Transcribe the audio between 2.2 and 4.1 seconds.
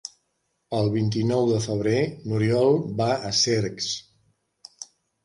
n'Oriol va a Cercs.